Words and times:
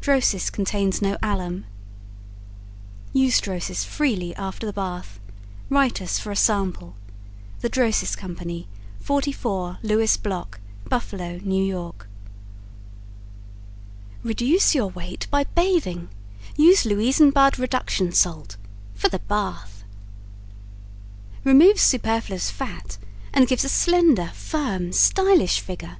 DROSIS 0.00 0.48
CONTAINS 0.50 1.02
NO 1.02 1.18
ALUM 1.24 1.64
Use 3.12 3.40
Drosis 3.40 3.82
freely 3.84 4.32
after 4.36 4.64
the 4.64 4.72
bath. 4.72 5.18
Write 5.70 6.00
us 6.00 6.20
for 6.20 6.30
a 6.30 6.36
sample 6.36 6.94
THE 7.62 7.68
DROSIS 7.68 8.14
COMPANY, 8.14 8.68
44 9.00 9.78
Lewis 9.82 10.16
Block, 10.16 10.60
Buffalo, 10.88 11.40
N. 11.44 11.50
Y. 11.74 11.90
Reduce 14.22 14.72
Your 14.72 14.86
Weight 14.88 15.26
By 15.32 15.42
Bathing 15.52 16.10
Use 16.56 16.84
Louisenbad 16.84 17.58
Reduction 17.58 18.12
Salt 18.12 18.56
(for 18.94 19.08
The 19.08 19.18
Bath) 19.18 19.82
Removes 21.42 21.80
superfluous 21.82 22.52
fat 22.52 22.98
and 23.34 23.48
gives 23.48 23.64
a 23.64 23.68
slender 23.68 24.30
firm, 24.34 24.92
stylish 24.92 25.58
figure. 25.58 25.96